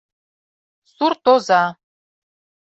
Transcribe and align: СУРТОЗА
СУРТОЗА 0.93 1.61